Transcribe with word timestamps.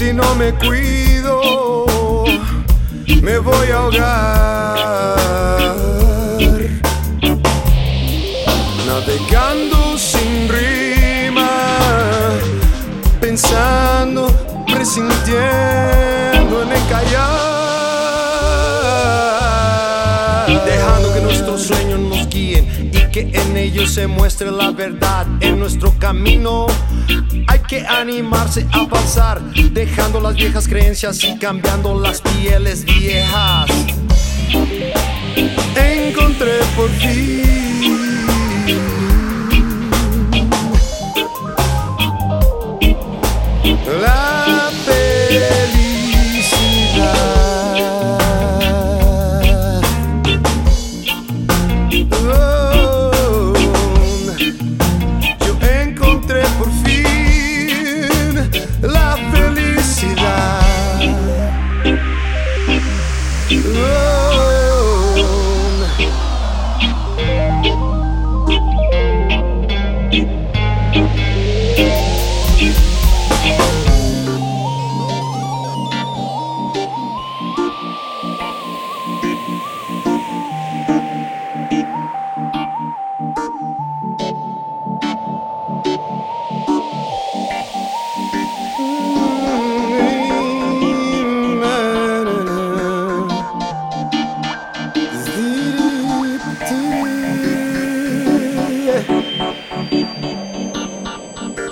me 0.00 0.54
cuido, 0.54 2.24
me 3.22 3.38
voy 3.38 3.70
a 3.70 3.76
ahogar. 3.76 5.18
Navegando 8.86 9.98
sin 9.98 10.48
rima, 10.48 11.50
pensando, 13.20 14.28
presintiendo 14.72 16.62
en 16.62 16.72
encallar. 16.72 17.26
Dejando 20.64 21.12
que 21.12 21.20
nuestros 21.20 21.60
sueños 21.60 22.00
nos 22.00 22.26
guíen 22.30 22.90
y 22.90 23.00
que 23.10 23.28
en 23.34 23.54
ellos 23.54 23.92
se 23.92 24.06
muestre 24.06 24.50
la 24.50 24.70
verdad 24.70 25.26
en 25.40 25.58
nuestro 25.58 25.92
camino. 25.98 26.68
Hay 27.46 27.58
que 27.60 27.86
animarse 27.86 28.66
a 28.72 28.86
pasar, 28.88 29.40
dejando 29.72 30.20
las 30.20 30.34
viejas 30.34 30.66
creencias 30.66 31.22
y 31.24 31.38
cambiando 31.38 31.98
las 31.98 32.20
pieles 32.20 32.84
viejas. 32.84 33.70
Encontré 35.76 36.58
por 36.76 36.90
fin 36.90 37.69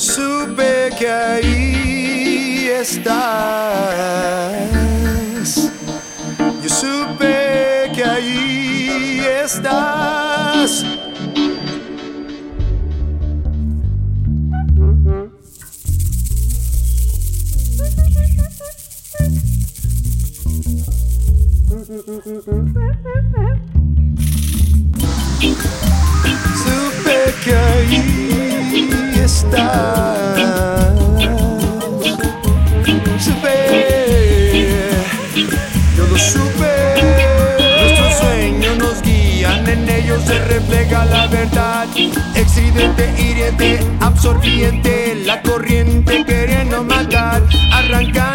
super 0.00 0.79
Que 0.98 1.08
ahí 1.08 2.68
estás. 2.68 3.10
Yo. 6.62 6.68
Supe 6.68 7.90
que 7.94 8.04
ahí 8.04 9.20
estás. 9.42 10.84
la 45.26 45.42
corriente 45.42 46.24
queriendo 46.24 46.82
matar, 46.82 47.42
arrancar. 47.72 48.29